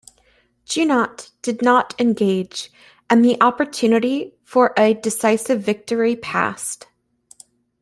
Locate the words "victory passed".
5.61-6.87